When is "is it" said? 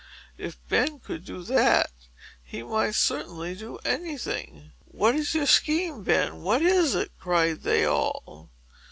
6.63-7.11